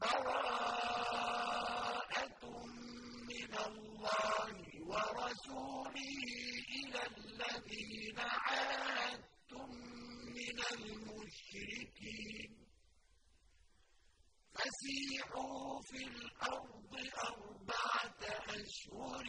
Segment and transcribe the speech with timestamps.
[0.00, 1.62] بَرَاءَةٌ
[3.30, 4.54] مِّنَ اللَّهِ
[4.90, 6.22] وَرَسُولِهِ
[6.80, 9.70] إِلَى الَّذِينَ عَاهَدتُّم
[10.38, 12.50] مِّنَ الْمُشْرِكِينَ
[14.54, 16.92] فَسِيحُوا فِي الْأَرْضِ
[17.30, 18.22] أَرْبَعَةَ
[18.60, 19.26] أَشْهُرٍ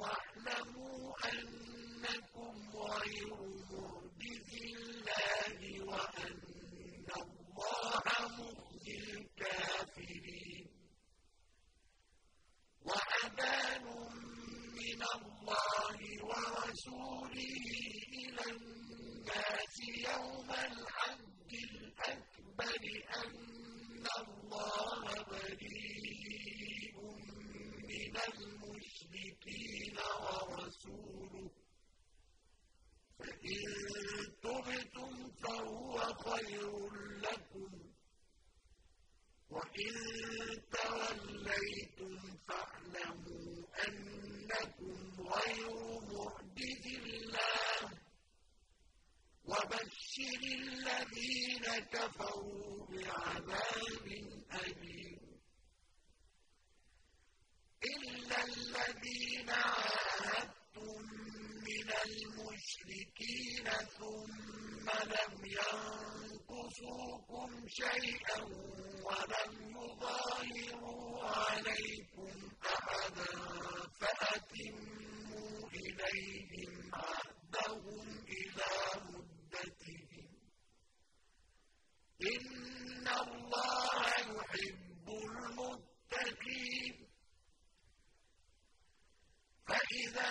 [0.00, 1.02] وَاعْلَمُوا
[1.32, 3.30] أَنَّكُمْ غَيْرُ
[3.72, 5.60] مُعْجِزِي اللَّهِ
[5.90, 8.04] وَأَنَّ اللَّهَ
[8.38, 10.66] مُخْزِي الْكَافِرِينَ
[12.88, 13.84] وَأَذَانٌ
[14.80, 17.56] مِّنَ اللَّهِ وَرَسُولِهِ
[18.22, 19.76] إِلَى النَّاسِ
[20.08, 22.82] يَوْمَ الْحَجِّ الْأَكْبَرِ
[23.22, 26.96] أَنَّ اللَّهَ بَرِيءٌ
[27.90, 31.54] مِّنَ الْمُشْرِكِينَ وَرَسُولُهُ ۚ
[33.18, 33.62] فَإِن
[34.44, 35.94] تُبْتُمْ فَهُوَ
[36.26, 36.70] خَيْرٌ
[37.26, 37.84] لَّكُمْ ۖ
[39.54, 39.94] وَإِن
[40.76, 42.16] تَوَلَّيْتُمْ
[42.48, 43.52] فَاعْلَمُوا
[43.86, 44.98] أَنَّكُمْ
[45.34, 45.74] غَيْرُ
[46.12, 47.94] مُعْجِزِي اللَّهِ ۗ
[49.50, 54.06] وَبَشِّرِ الَّذِينَ كَفَرُوا بِعَذَابٍ
[54.64, 55.22] أَلِيمٍ
[57.94, 61.02] إِلَّا الَّذِينَ عَاهَدتُّم
[61.68, 63.66] مِّنَ الْمُشْرِكِينَ
[63.98, 65.34] ثُمَّ لَمْ
[66.42, 68.40] يَنقُصُوكُمْ شَيْئًا
[69.08, 72.34] وَلَمْ يُظَاهِرُوا عَلَيْكُمْ
[72.74, 73.32] أَحَدًا
[74.00, 78.06] فَأَتِمُّوا إِلَيْهِمْ عَهْدَهُمْ
[78.38, 78.76] إِلَىٰ
[79.10, 80.28] مُدَّتِهِمْ
[82.20, 86.94] ۚ إِنَّ اللَّهَ يُحِبُّ الْمُتَّقِينَ
[89.66, 90.28] فَإِذَا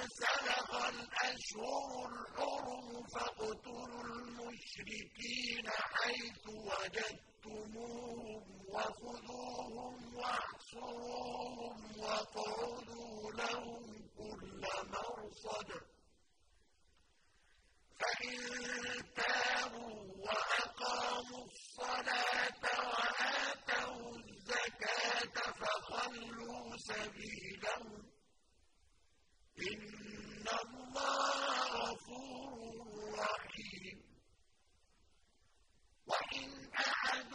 [0.00, 13.84] انسَلَخَ الْأَشْهُرُ الْحُرُمُ فَاقْتُلُوا الْمُشْرِكِينَ حَيْثُ وَجَدتُّمُوهُمْ وَخُذُوهُمْ وَاحْصُرُوهُمْ وَاقْعُدُوا لَهُمْ
[14.18, 14.62] كُلَّ
[14.94, 15.84] مَرْصَدٍ ۚ
[18.00, 18.38] فَإِن
[19.16, 19.96] تَابُوا
[20.26, 22.62] وَأَقَامُوا الصَّلَاةَ
[22.92, 28.06] وَآتَوُا الزَّكَاةَ فَخَلُّوا سَبِيلَهُمْ ۚ
[29.70, 31.48] إِنَّ اللَّهَ
[31.84, 32.52] غَفُورٌ
[33.20, 33.98] رَّحِيمٌ
[36.10, 37.32] وَإِنْ أَحَدٌ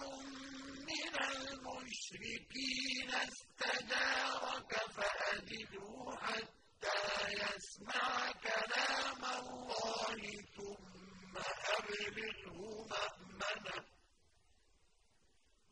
[0.89, 7.01] مِّنَ الْمُشْرِكِينَ اسْتَجَارَكَ فَأَجِرْهُ حَتَّىٰ
[7.41, 10.21] يَسْمَعَ كَلَامَ اللَّهِ
[10.57, 11.33] ثُمَّ
[11.77, 12.59] أَبْلِغْهُ
[12.91, 13.89] مَأْمَنَهُ ۚ.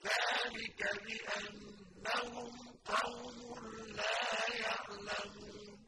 [0.05, 2.53] ذَٰلِكَ بِأَنَّهُمْ
[2.85, 3.39] قَوْمٌ
[3.99, 4.21] لَّا
[4.65, 5.79] يَعْلَمُونَ.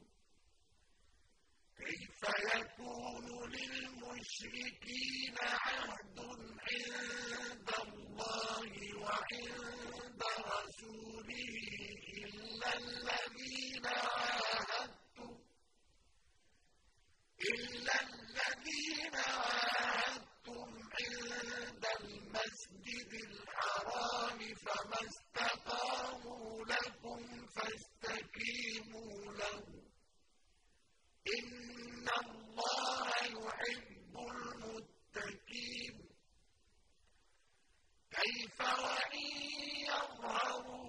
[1.78, 2.20] كَيْفَ
[2.54, 6.18] يَكُونُ لِلْمُشْرِكِينَ عَهْدٌ
[6.68, 10.22] عِندَ اللَّهِ وَعِندَ
[10.54, 11.54] رَسُولِهِ
[12.24, 15.32] إِلَّا الَّذِينَ عَاهَدتُّمْ.
[20.98, 27.20] عِندَ الْمَسْجِدِ الْحَرَامِ فَمَا اسْتَقَامُوا لَكُمْ
[27.56, 29.90] فَاسْتَقِيمُوا لَهُمْ ۚ
[31.36, 35.94] إِنَّ اللَّهَ يُحِبُّ الْمُتَّقِينَ
[38.62, 39.32] كَيْفَ وَإِن
[39.88, 40.81] يَظْهَرُوا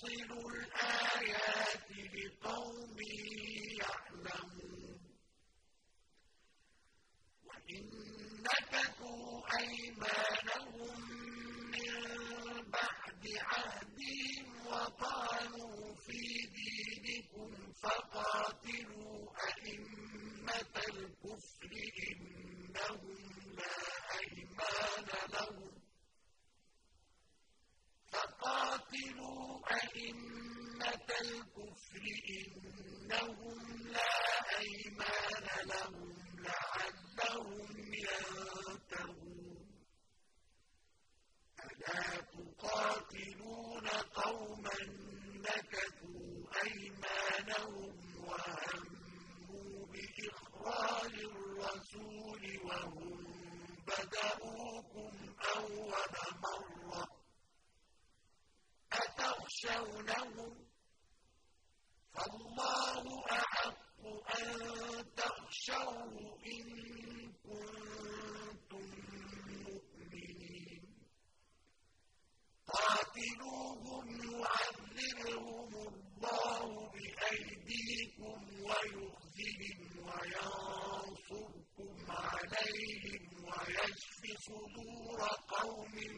[0.00, 0.67] clean order.
[29.98, 33.58] أئمة الكفر إنهم
[33.92, 34.10] لا
[34.58, 36.17] أيمان لهم
[59.58, 60.54] تَخْشَوْنَهُمْ
[62.14, 64.02] فَاللَّهُ أَحَقُّ
[64.38, 66.64] أَن تَخْشَوْهُ إِن
[67.44, 68.86] كُنتُم
[69.66, 70.82] مُّؤْمِنِينَ.
[72.68, 78.38] قَاتِلُوهُمْ يُعَذِّبْهُمُ اللَّهُ بِأَيْدِيكُمْ
[78.68, 79.78] وَيُخْزِهِمْ
[80.08, 85.20] وَيَنصُرْكُمْ عَلَيْهِمْ وَيَشْفِ صُدُورَ
[85.56, 86.17] قَوْمٍ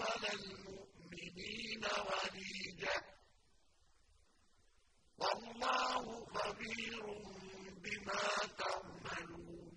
[0.00, 2.96] ولا المؤمنين وليدا
[5.18, 7.04] والله خبير
[7.82, 8.24] بما
[8.58, 9.72] تعملون.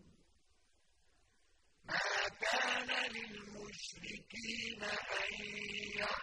[1.86, 5.34] ما كان للمشركين أن
[5.96, 6.23] يعملوا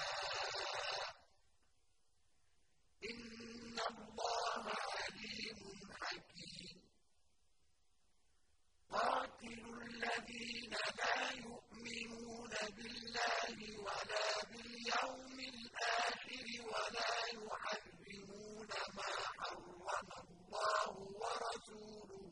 [10.71, 20.89] الذين لا يؤمنون بالله ولا باليوم الآخر ولا يحرمون ما حرم الله
[21.21, 22.23] ورسوله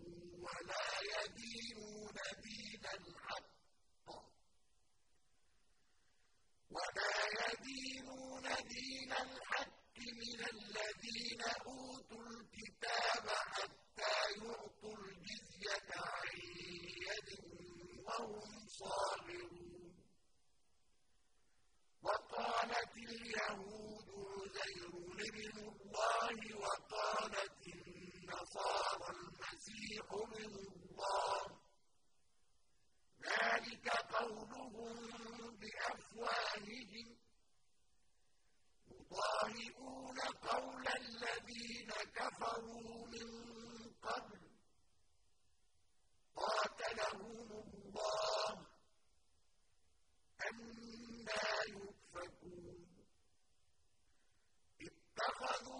[0.46, 3.50] ولا يدينون دين الحق
[6.72, 13.79] ولا يدينون دين الحق من الذين أوتوا الكتاب حتى
[18.82, 19.94] الصاغرون
[22.02, 24.10] وقالت اليهود
[24.56, 24.90] عزير
[25.30, 31.60] ابن الله وقالت النصارى المسيح من الله.
[33.24, 34.96] ذلك قولهم
[35.60, 37.18] بأفواههم.
[38.88, 43.30] يضاهئون قول الذين كفروا من
[44.02, 44.42] قبل.
[46.36, 48.69] قاتلهم الله.
[51.30, 52.78] Caio Fagundo.
[54.80, 55.79] E tava no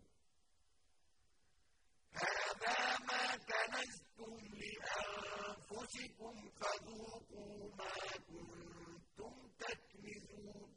[2.12, 7.94] هذا ما كنزتم لأنفسكم فذوقوا ما
[8.28, 10.70] كنتم تكنزون.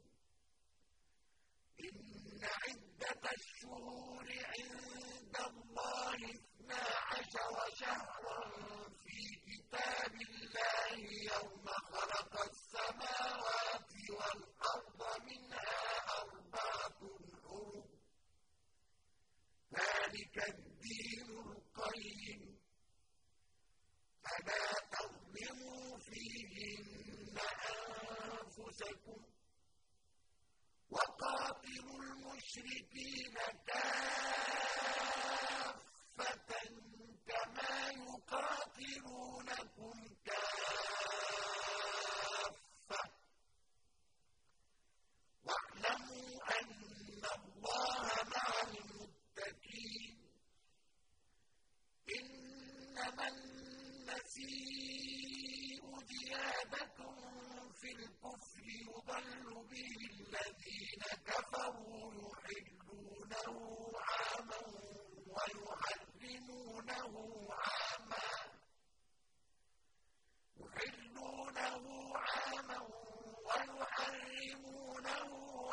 [1.80, 8.40] إن عدة الشهور عند الله اثنا عشر شهرا
[9.70, 10.96] كِتَابِ اللَّهِ
[11.32, 15.78] يَوْمَ خَلَقَ السَّمَاوَاتِ وَالْأَرْضَ مِنْهَا
[16.22, 17.00] أَرْبَعَةٌ
[17.44, 17.92] حُرُمٌ ۚ
[19.74, 22.58] ذَٰلِكَ الدِّينُ الْقَيِّمُ ۚ.
[24.24, 27.36] فَلَا تَظْلِمُوا فِيهِنَّ
[28.30, 29.30] أَنفُسَكُمْ ۚ.
[30.90, 33.34] وَقَاتِلُوا الْمُشْرِكِينَ
[33.66, 34.40] كَافَّةً
[37.28, 38.59] كَمَا يُقَاتِلُونَ
[39.60, 41.40] معكم كافة.
[45.44, 46.70] واعلموا أن
[47.36, 50.16] الله مع المتقين.
[52.16, 54.60] إنما النسيء
[56.10, 56.98] زيادة
[57.80, 62.08] في الكفر يضل به الذين كفروا
[62.50, 63.54] يحلونه
[64.08, 64.60] عاما
[65.34, 67.14] ويعلمونه
[67.52, 67.79] عاما.
[72.30, 72.80] عَامًا
[73.46, 75.30] وَيُحَرِّمُونَهُ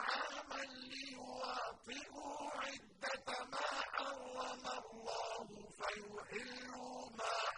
[0.10, 5.48] عَامًا لِّيُوَاطِئُوا عِدَّةَ مَا حَرَّمَ اللَّهُ
[5.80, 7.57] فَيُحِلُّوا مَا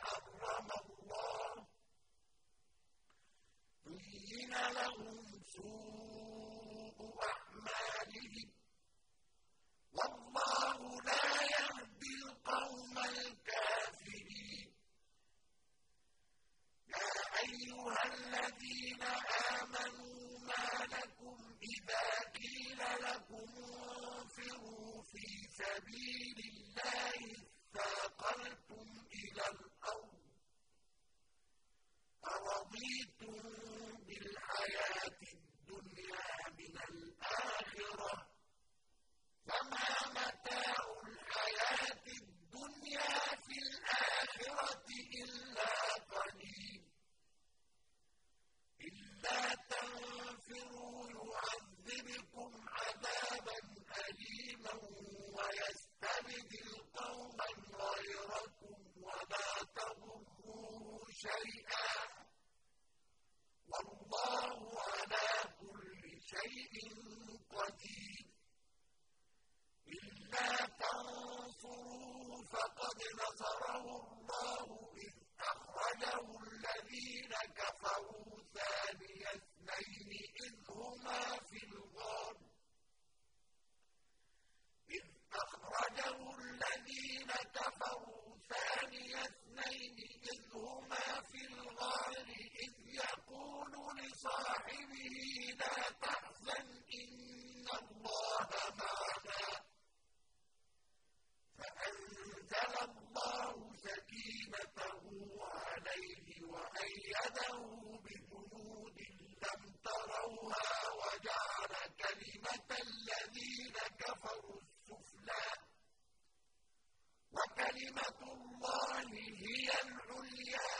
[117.89, 120.73] كلمة الله هي العليا.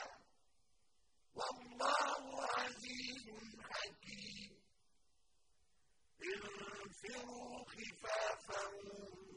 [1.33, 3.25] والله عزيز
[3.69, 4.51] حكيم.
[6.21, 8.63] انفروا خفافا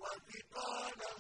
[0.03, 1.13] وثقالا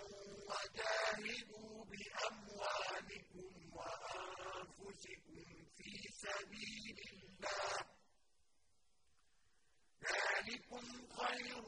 [0.49, 5.45] وجاهدوا بأموالكم وأنفسكم
[5.77, 7.77] في سبيل الله.
[10.05, 10.85] ذلكم
[11.17, 11.65] خير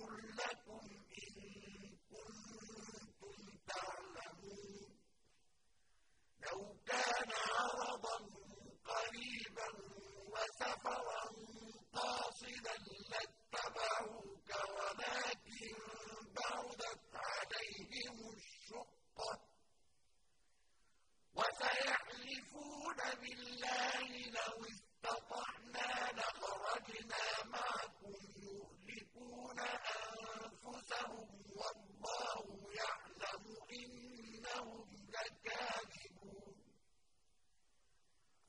[12.45, 12.77] مُحْسِنًا
[13.11, 15.77] لَاتَّبَعُوكَ وَلَٰكِن
[16.37, 19.41] بَعُدَتْ عَلَيْهِمُ الشُّقَّةُ ۚ
[21.37, 31.29] وَسَيَحْلِفُونَ بِاللَّهِ لَوِ اسْتَطَعْنَا لَخَرَجْنَا مَعَكُمْ يُهْلِكُونَ أَنفُسَهُمْ
[31.59, 32.45] وَاللَّهُ
[32.81, 33.45] يَعْلَمُ
[33.81, 36.57] إِنَّهُمْ لَكَاذِبُونَ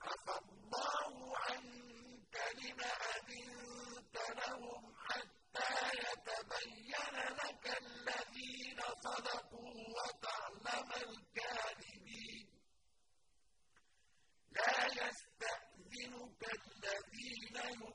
[0.02, 2.80] عفى اللَّهُ عَنكَ لِمَ
[4.46, 12.48] بَيْنَهُمْ حَتَّىٰ يَتَبَيَّنَ لَكَ الَّذِينَ صَدَقُوا وَتَعْلَمَ الْكَاذِبِينَ.
[14.52, 17.95] لَا يَسْتَأْذِنُكَ الَّذِينَ يُؤْمِنُونَ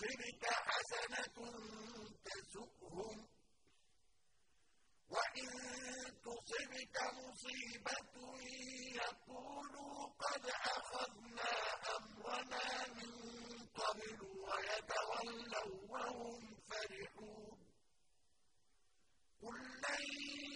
[0.00, 1.36] تُصِبْكَ حَسَنَةٌ
[2.24, 3.26] تَسُؤْهُمْ
[5.10, 5.48] وَإِن
[6.24, 8.14] تُصِبْكَ مُصِيبَةٌ
[9.02, 11.52] يَقُولُوا قَدْ أَخَذْنَا
[11.96, 13.12] أَمْرَنَا مِن
[13.80, 17.58] قَبْلُ وَيَتَوَلَّوْا وَهُمْ فَرِحُونَ
[19.42, 20.04] قُل لَّن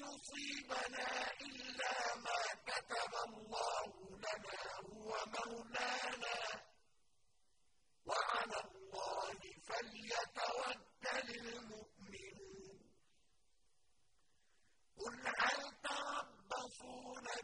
[0.05, 1.09] يُصِيبَنَا
[1.47, 3.93] إِلَّا مَا كَتَبَ اللَّهُ
[4.25, 6.54] لَنَا هُوَ مَوْلَانَا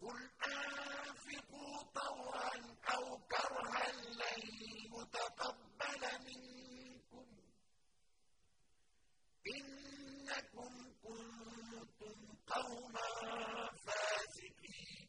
[0.00, 4.40] قُلْ أَنفِقُوا طَوْعًا أَوْ كَرْهًا لَّن
[4.94, 7.26] يُتَقَبَّلَ مِنكُمْ.
[9.56, 13.10] إِنَّكُمْ كُنتُمْ قَوْمًا
[13.86, 15.08] فَاسِقِينَ.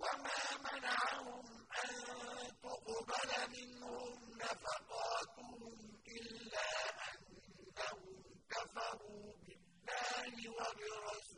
[0.00, 1.46] وَمَا مَنَعَهُمْ
[1.84, 1.92] أَن
[2.62, 6.70] تُقْبَلَ مِنْهُمْ نَفَقَاتُهُمْ إِلَّا
[7.10, 11.31] أَنَّهُمْ كَفَرُوا بِاللَّهِ وَبِرَسُولِهِ.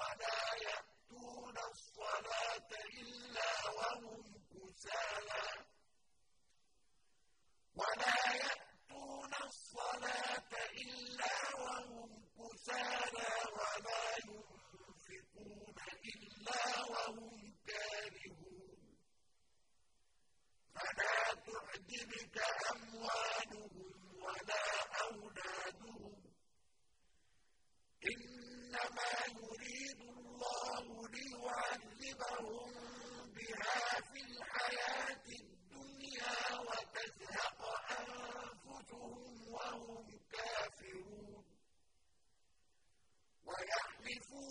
[0.00, 0.36] ولا
[0.66, 3.29] يأتون الصلاة إلا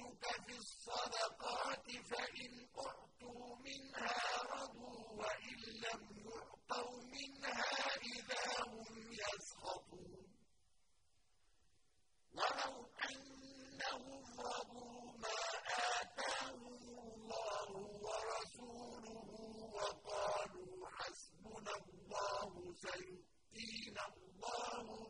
[0.00, 10.26] يعيدك في الصدقات فإن أعطوا منها رضوا وإن لم يعطوا منها إذا هم يسخطون.
[12.34, 15.38] ولو أنهم رضوا ما
[16.00, 17.70] آتاهم الله
[18.06, 19.28] ورسوله
[19.74, 25.09] وقالوا حسبنا الله سيؤتينا الله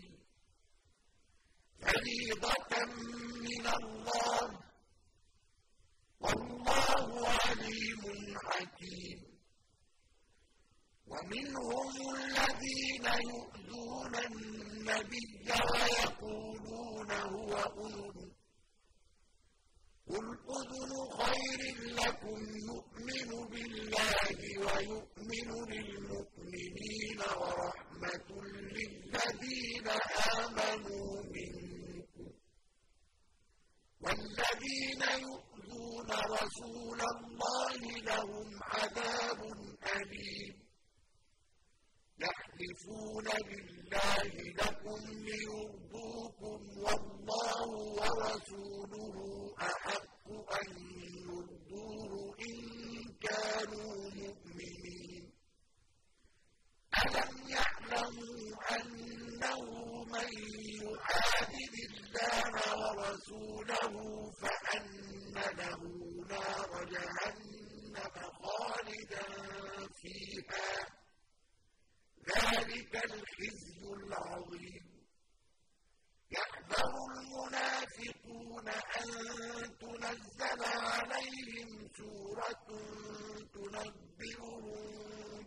[83.53, 84.63] تنبئهم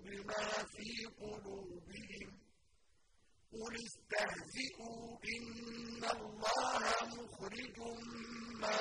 [0.05, 2.29] بما في قلوبهم.
[3.53, 6.83] قل استهزئوا إن الله
[7.17, 7.79] مخرج
[8.61, 8.81] ما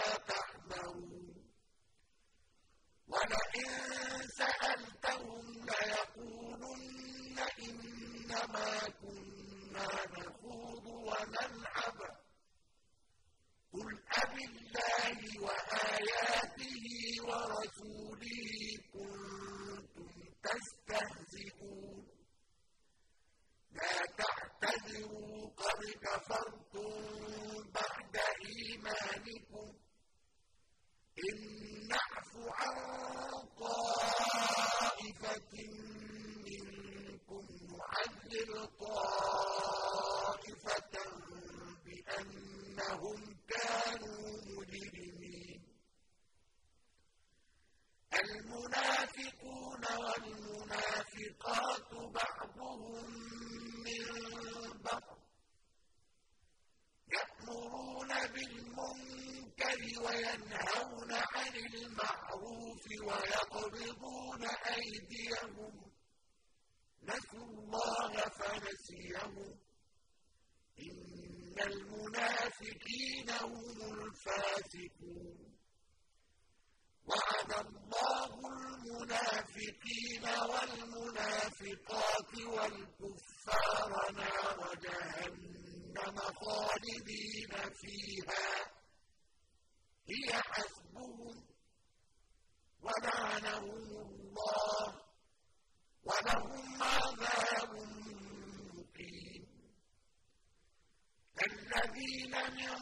[102.50, 102.80] من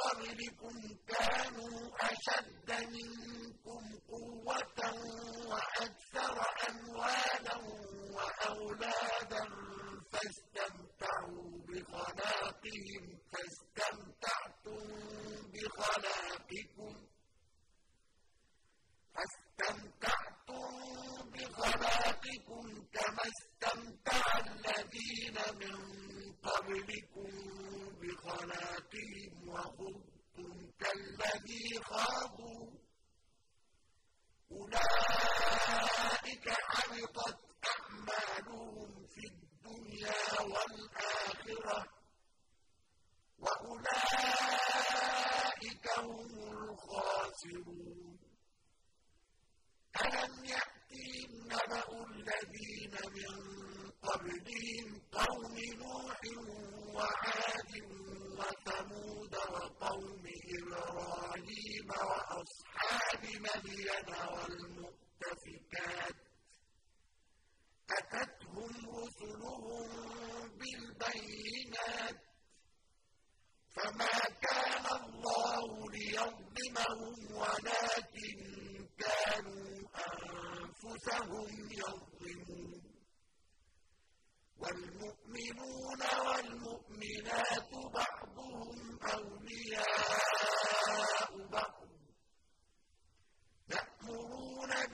[0.00, 0.74] قبلكم
[1.08, 3.47] كانوا أشد منكم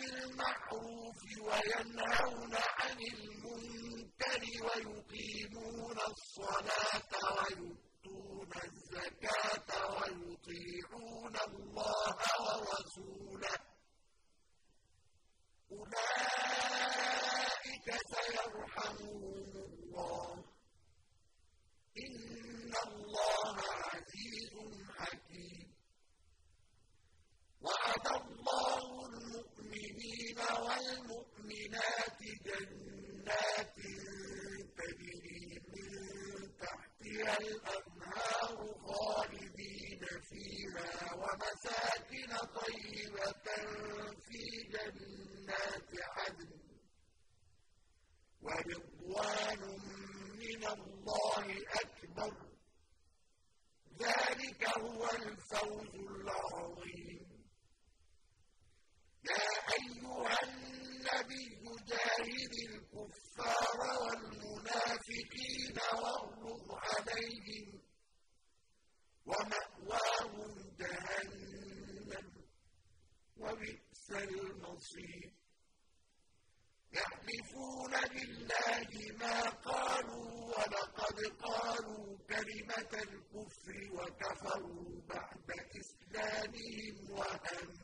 [0.05, 13.59] بِالْمَعْرُوفِ وَيَنْهَوْنَ عَنِ الْمُنكَرِ وَيُقِيمُونَ الصَّلَاةَ وَيُؤْتُونَ الزَّكَاةَ وَيُطِيعُونَ اللَّهَ وَرَسُولَهُ.
[15.73, 16.67] أُولَٰئِكَ
[18.15, 20.45] سَيَرْحَمُهُمُ اللَّهُ ۗ.
[22.05, 23.57] إِنَّ اللَّهَ
[30.35, 33.77] المؤمنين والمؤمنات جنات
[34.79, 35.91] تجري من
[36.59, 43.47] تحتها الأنهار خالدين فيها ومساكن طيبة
[44.27, 44.43] في
[44.73, 46.53] جنات عدن
[48.43, 49.61] ورضوان
[50.39, 51.47] من الله
[51.83, 52.35] أكبر.
[53.99, 57.14] ذلك هو الفوز العظيم.
[59.31, 61.45] يا أيها النبي
[61.89, 67.81] جاهد الكفار والمنافقين واغلظ عليهم
[69.27, 72.27] ومأواهم جهنم
[73.37, 75.33] وبئس المصير.
[76.93, 87.84] يحلفون بالله ما قالوا ولقد قالوا كلمة الكفر وكفروا بعد إسلامهم وهم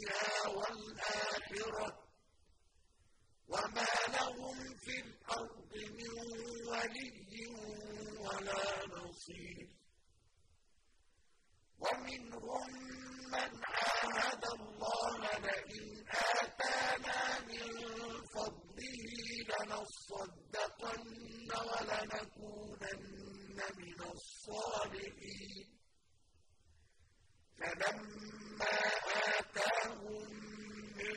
[0.00, 1.88] الدنيا والآخرة
[3.48, 6.10] وما لهم في الأرض من
[6.68, 7.46] ولي
[8.20, 9.68] ولا نصير.
[11.78, 12.70] ومنهم
[13.32, 17.66] من عاهد الله لئن آتانا من
[18.34, 19.04] فضله
[19.50, 21.02] لنصدقن
[21.70, 23.08] ولنكونن
[23.78, 25.66] من الصالحين.
[27.58, 28.76] فلما
[29.38, 30.30] آتاهم
[30.96, 31.16] من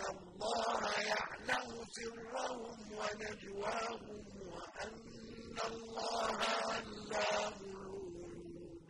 [0.00, 0.82] الله
[1.12, 8.88] يعلم سرهم ونجواهم وأن الله علام الغيوب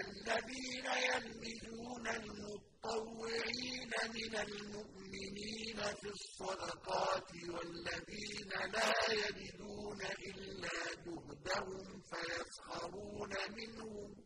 [0.00, 14.25] الذين يلمزون المطوعين من المؤمنين في الصدقات والذين لا يجدون إلا جهدهم فيسخرون منهم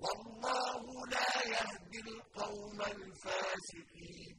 [0.00, 4.36] والله لا يهدي القوم الفاسقين.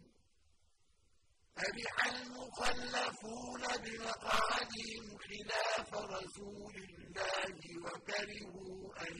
[1.55, 7.55] فرح المخلفون بمقعدهم خلاف رسول الله
[7.85, 9.15] وكرهوا أن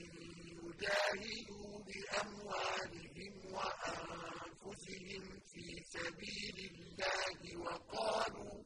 [0.58, 8.64] يجاهدوا بأموالهم وأنفسهم في سبيل الله وقالوا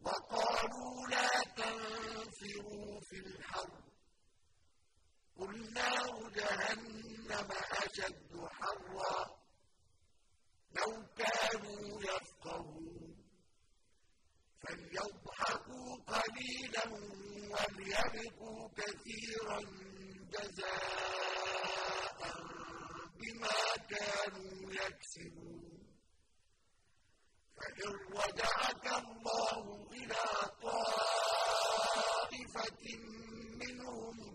[0.00, 3.89] وقالوا لا تنفروا في الحرب
[5.40, 9.40] قل نار جهنم أشد حرا.
[10.76, 13.16] لو كانوا يفقهون.
[14.60, 16.84] فليضحكوا قليلا
[17.52, 19.60] وليبكوا كثيرا
[20.32, 22.20] جزاء
[23.14, 23.60] بما
[23.90, 25.80] كانوا يكسبون.
[27.56, 30.24] فإن رجعك الله إلى
[30.62, 32.00] طائفة
[33.60, 34.34] منهم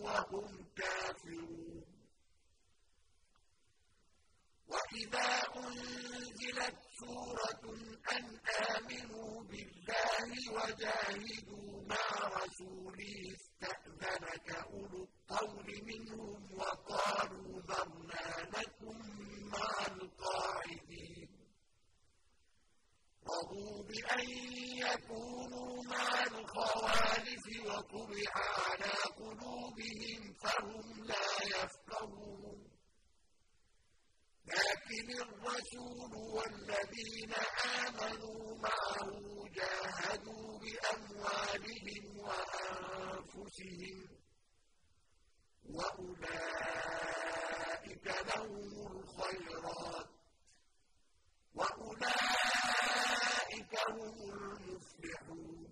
[0.00, 1.84] وهم كافرون.
[4.68, 7.64] وإذا أنزلت سورة
[8.12, 8.24] أن
[8.76, 18.98] آمنوا بالله وجاهدوا مع رسوله استأذنك أولو الطول منهم وقالوا ذرنا لكم
[19.52, 20.91] مع القاعدين.
[23.32, 24.28] رضوا بأن
[24.86, 32.60] يكونوا مع الخوالف وطبع على قلوبهم فهم لا يفقهون.
[34.46, 37.32] لكن الرسول والذين
[37.86, 39.08] آمنوا معه
[39.54, 43.98] جاهدوا بأموالهم وأنفسهم
[46.72, 50.11] وأولئك لهم الخيرات.
[51.54, 52.92] وأولئك
[53.88, 55.68] هم المفلحون.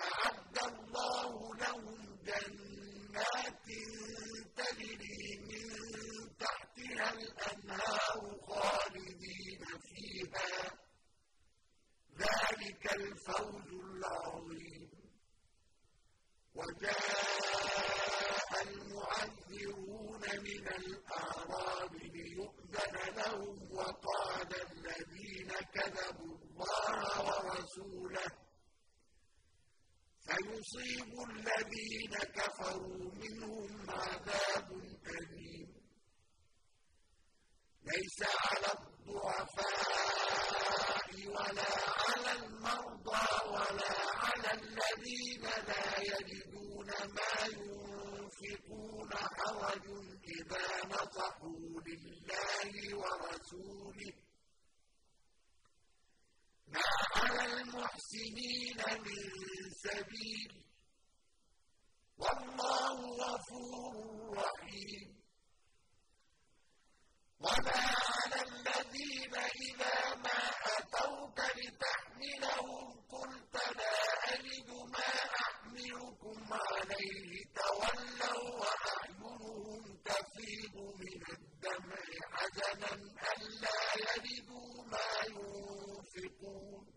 [0.00, 3.66] أعد الله لهم جنات
[4.56, 5.66] تجري من
[6.38, 10.50] تحتها الأنهار خالدين فيها
[12.18, 14.90] ذلك الفوز العظيم
[16.54, 28.30] وجاء المعذرون من الأعراب ليؤذن لهم وقال الذين كذبوا الله ورسوله
[30.76, 34.72] سيصيب الذين كفروا منهم عذاب
[35.06, 35.68] أليم
[37.84, 39.86] ليس على الضعفاء
[41.26, 41.72] ولا
[42.06, 49.86] على المرضى ولا على الذين لا يجدون ما ينفقون حرج
[50.40, 54.12] إذا نصحوا لله ورسوله
[56.68, 56.80] ما
[57.16, 59.22] على المحسنين من
[59.84, 60.66] سبيل
[62.18, 63.94] والله غفور
[64.38, 65.16] رحيم
[67.40, 67.80] وما
[68.16, 70.40] على الذين إذا ما
[70.78, 73.96] أتوك لتحملهم قلت لا
[74.34, 75.12] أجد ما
[75.44, 82.02] أحملكم عليه تولوا وأعينهم تفيض من الدمع
[82.32, 82.92] حزنا
[83.32, 86.96] ألا يجدوا ما ينفقون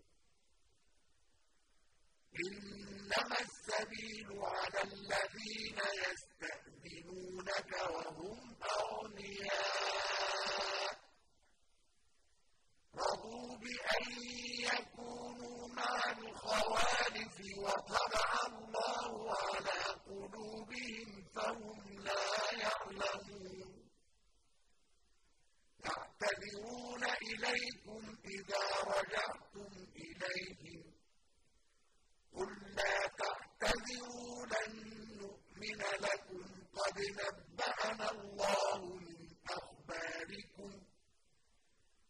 [2.48, 10.10] إنما السبيل على الذين يستأذنونك وهم أغنياء
[12.96, 14.22] رضوا بأن
[14.60, 22.26] يكونوا مع الخوالف وطبع الله على قلوبهم فهم لا
[22.64, 23.90] يعلمون.
[25.86, 30.84] يعتذرون إليكم إذا رجعتم إليهم.
[32.34, 34.74] قل لا تعتذروا لن
[35.22, 36.60] نؤمن لكم.
[36.80, 40.72] قد نبأنا الله من أخباركم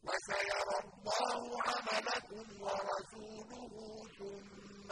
[0.03, 3.73] وسيرى الله عملكم ورسوله
[4.17, 4.91] ثم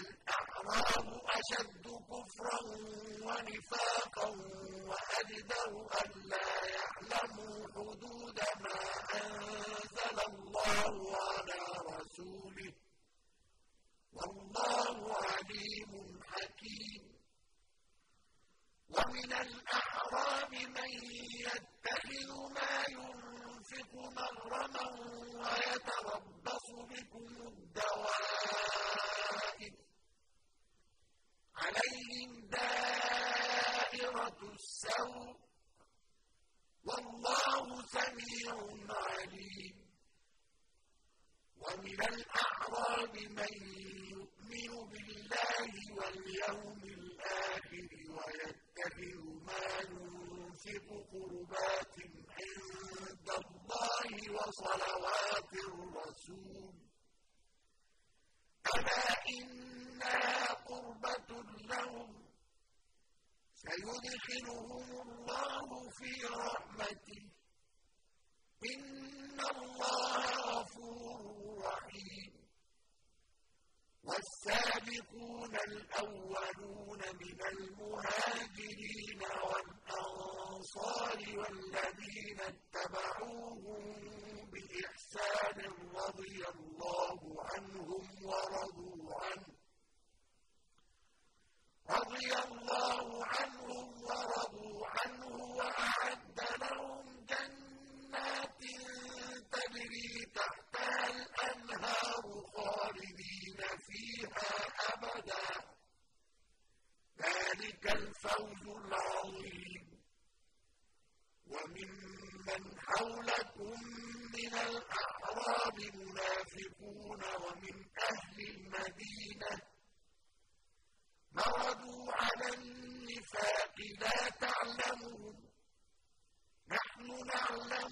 [0.00, 2.60] الأعراب أشد كفرا
[3.26, 4.28] ونفاقا
[4.88, 5.70] وأجدر
[6.02, 8.80] ألا يعلموا حدود ما
[9.14, 11.60] أنزل الله على
[11.96, 12.72] رسوله
[14.12, 17.02] والله عليم حكيم.
[18.88, 20.41] ومن الأعراب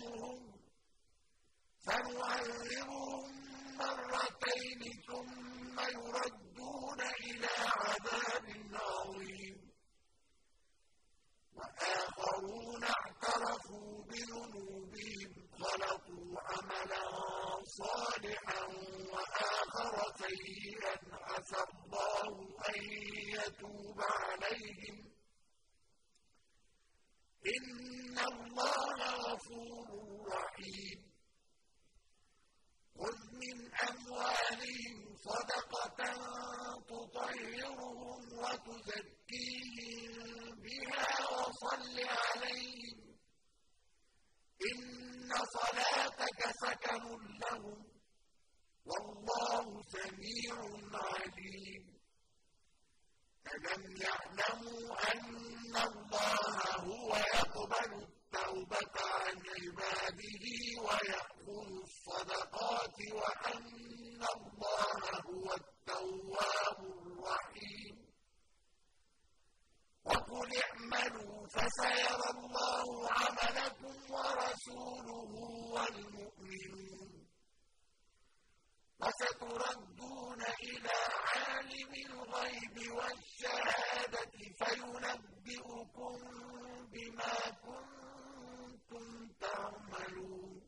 [0.00, 0.60] نعلمهم
[1.84, 3.30] فنعذبهم
[3.78, 7.48] مرتين ثم يردون إلى
[7.80, 9.70] عذاب عظيم.
[11.56, 15.30] وآخرون اعترفوا بذنوبهم
[15.60, 17.04] خلقوا عملا
[17.64, 18.64] صالحا
[19.12, 22.28] وآخر سيئا عسى الله
[22.68, 22.82] أن
[23.36, 25.10] يتوب عليهم
[27.56, 29.88] إن الله غفور
[30.26, 31.10] رحيم
[32.98, 36.00] خذ من أموالهم صدقة
[36.88, 40.14] تطهرهم وتزكيهم
[40.62, 42.98] بها وصل عليهم.
[44.72, 47.04] إن صلاتك سكن
[47.42, 47.80] لهم.
[48.84, 50.54] والله سميع
[50.94, 51.84] عليم.
[53.54, 60.46] ألم يعلموا أن الله هو يقبل التوبة عن عباده
[60.80, 63.99] ويأخذ الصدقات وأن
[64.34, 67.96] الله هو التواب الرحيم.
[70.04, 75.32] وقل اعملوا فسيرى الله عملكم ورسوله
[75.74, 77.10] والمؤمنون.
[79.00, 80.98] وستردون إلى
[81.32, 86.16] عالم الغيب والشهادة فينبئكم
[86.92, 89.06] بما كنتم
[89.40, 90.59] تعملون.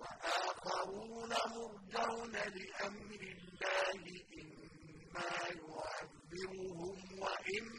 [0.00, 4.00] وآخرون مرجون لأمر الله
[4.40, 5.30] إما
[5.60, 7.77] يعذبهم وإما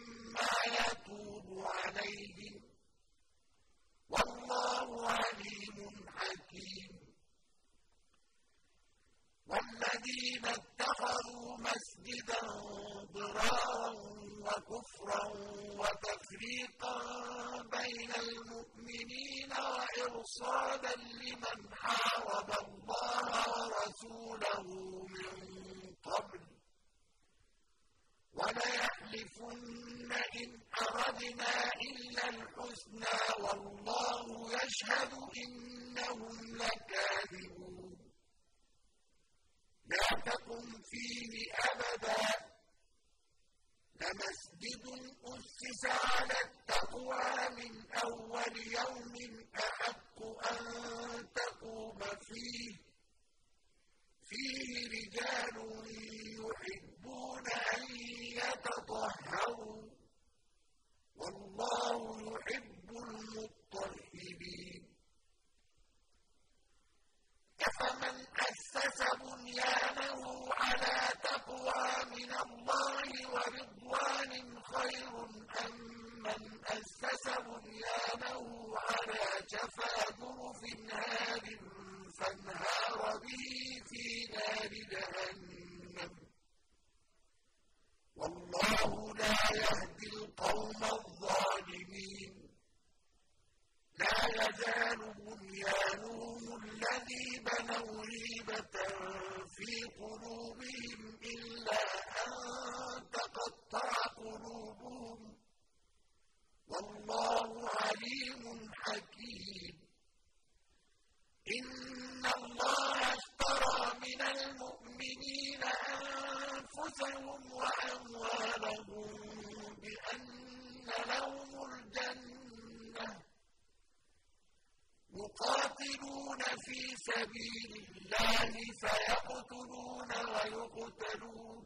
[127.39, 131.65] سبيل الله فيقتلون ويقتلون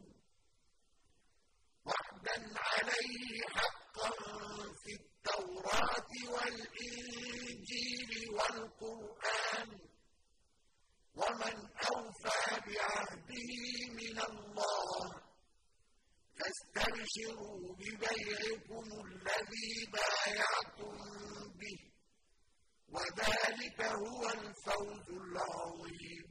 [1.85, 4.09] وعدا عليه حقا
[4.83, 9.69] في التوراة والإنجيل والقرآن
[11.15, 11.55] ومن
[11.91, 13.49] أوفى بعهده
[13.93, 15.11] من الله
[16.37, 20.97] فاستبشروا ببيعكم الذي بايعتم
[21.59, 21.93] به
[22.93, 26.25] وذلك هو الفوز العظيم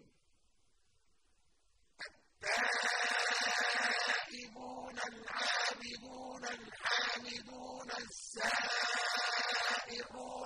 [4.02, 8.62] التائبون العابدون الحامدون السائحون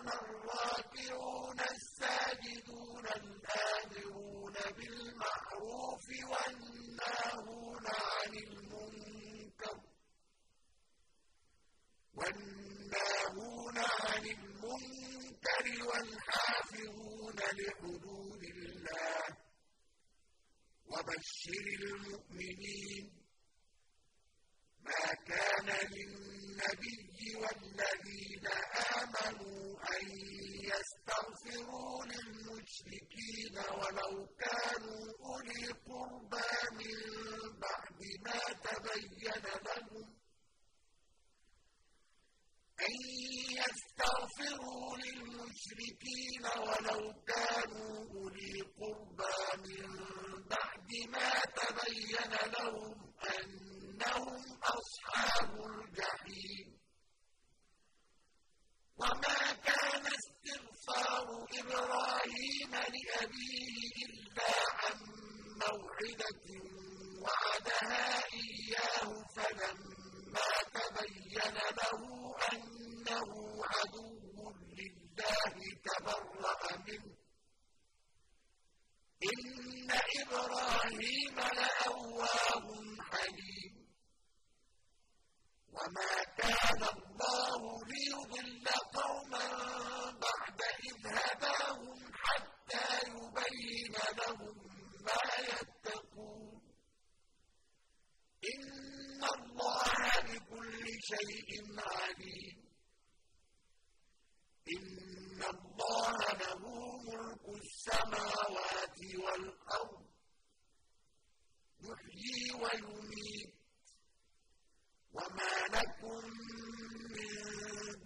[0.09, 9.81] الراكعون الساجدون الآمرون بالمعروف والناهون عن المنكر
[12.15, 19.37] والناهون عن المنكر والحافظون لحدود الله
[20.87, 23.13] وبشر المؤمنين
[24.85, 28.47] ما كان للنبي والذين
[29.03, 30.07] آمنوا أن
[30.71, 38.41] يستغفروا للمشركين ولو كانوا أولي قربى من بعد ما
[39.37, 40.17] تبين لهم
[42.81, 42.95] أن
[43.61, 49.91] يستغفروا للمشركين ولو كانوا أولي قربى من
[50.49, 56.77] بعد ما تبين لهم أنهم أصحاب الجحيم.
[58.99, 61.27] وما كان استغفار
[61.61, 63.77] إبراهيم لأبيه
[64.07, 64.99] إلا عن
[65.63, 66.49] موعدة
[67.23, 72.01] وعدها إياه فلما تبين له
[72.53, 73.31] أنه
[73.65, 75.55] عدو لله
[75.87, 77.17] تبرأ منه.
[79.31, 82.67] إن إبراهيم لأواه
[83.11, 83.75] حليم.
[85.77, 87.61] وما كان الله
[87.93, 89.47] ليضل قوما
[90.25, 94.57] بعد إذ هداهم حتى يبين لهم
[95.07, 95.76] ما يتقون
[99.27, 102.57] إن الله بكل شيء عليم.
[104.77, 106.63] إن الله له
[107.09, 110.07] ملك السماوات والأرض.
[111.81, 113.55] يحيي ويميت.
[115.13, 116.23] وما لكم
[117.15, 117.33] من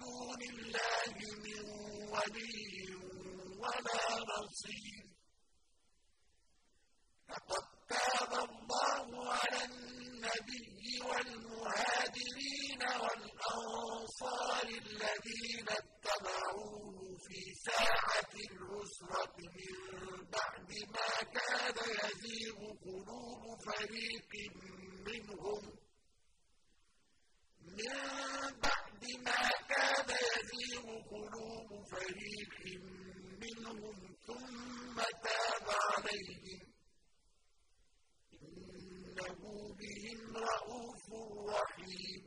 [0.02, 1.14] دون الله
[1.44, 1.64] من
[2.12, 2.94] ولي
[3.58, 5.04] ولا نصير.
[7.30, 21.22] لقد تاب الله على النبي والمهاجرين والأنصار الذين اتبعوه في ساعة العسرة من بعد ما
[21.34, 24.32] كاد يزيغ قلوب فريق
[25.07, 25.62] منهم
[27.62, 32.80] من بعد ما كاد يزيغ قلوب فريق
[33.43, 36.61] منهم ثم تاب عليهم
[38.32, 41.05] إنه بهم رءوف
[41.49, 42.22] رحيم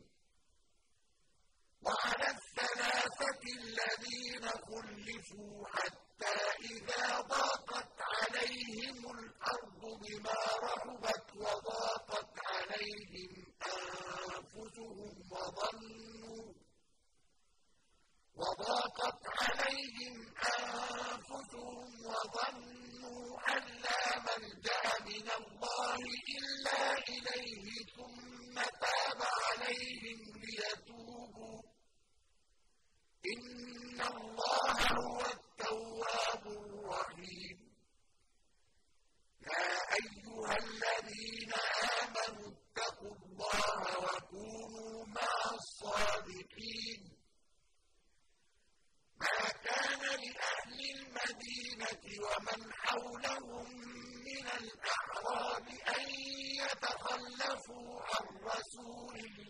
[1.86, 6.36] وعلى الثلاثة الذين خلفوا حتى
[6.72, 16.54] إذا ضاقت عليهم الأرض بما رحبت وضاقت عليهم أنفسهم وظنوا
[18.36, 25.98] وضاقت عليهم أنفسهم وظنوا أن لا ملجأ من الله
[26.38, 31.62] إلا إليه ثم تاب عليهم ليتوبوا
[33.34, 37.58] إن الله هو التواب الرحيم
[39.42, 41.54] يا أيها الذين
[42.02, 45.06] آمنوا اتقوا الله وكونوا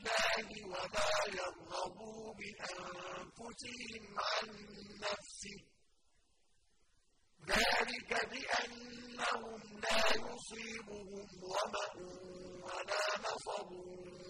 [0.03, 4.47] الله ولا يرغبوا بأنفسهم عن
[5.01, 5.59] نفسه
[7.47, 11.93] ذلك بأنهم لا يصيبهم ظمأ
[12.66, 13.72] ولا نصب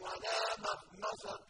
[0.04, 1.48] ولا مخمصة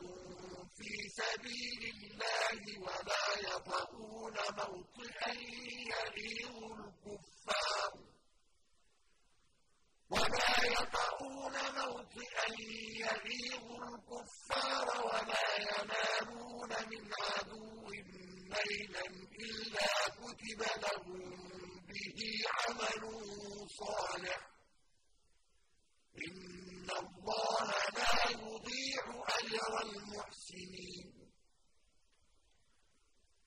[0.78, 5.34] في سبيل الله ولا يطؤون موطئا
[5.92, 7.94] يغيظ الكفار
[10.10, 10.54] ولا
[11.84, 12.48] يطؤون موطئا
[13.00, 19.06] يغيظ الكفار ولا ينالون من عدو نيلا
[19.40, 21.22] إلا كتب لهم
[21.88, 22.20] به
[22.60, 23.04] عمل
[23.70, 24.40] صالح.
[26.28, 27.68] إن الله
[27.98, 29.04] لا يضيع
[29.40, 30.33] أجر المحسنين.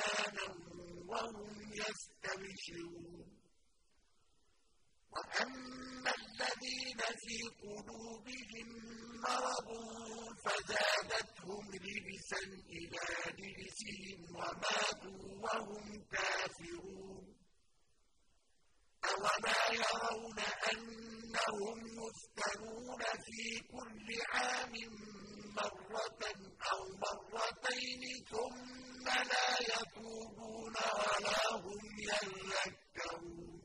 [0.00, 0.48] إيمانا
[1.08, 3.40] وهم يستبشرون.
[5.12, 8.68] وأما الذين في قلوبهم
[9.28, 9.68] مرض
[10.44, 12.42] فزادتهم رجسا
[12.76, 17.36] إلى رجسهم وماتوا وهم كافرون.
[19.04, 20.38] أولا يرون
[20.72, 24.72] أنهم يفتنون في كل عام
[25.56, 26.22] مرة
[26.72, 28.24] أو مرتين
[29.00, 33.62] ثم لا يتوبون ولا هم يذكرون.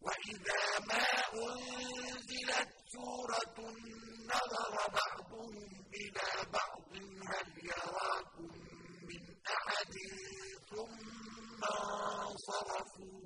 [0.00, 3.58] وإذا ما أنزلت سورة
[4.32, 5.54] نظر بعضهم
[5.94, 6.88] إلى بعض
[7.28, 8.50] هل يراكم
[9.08, 9.94] من أحد؟
[10.70, 11.62] ثم
[12.24, 13.20] انصرفوا.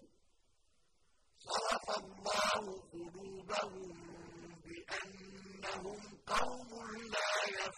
[1.38, 2.62] صرف الله
[2.92, 3.96] قلوبهم
[4.64, 6.70] بأنهم قوم
[7.14, 7.77] لا يفقهون.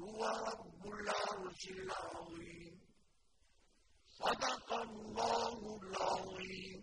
[0.00, 2.80] وهو رب العرش العظيم.
[4.08, 6.79] صدق الله العظيم.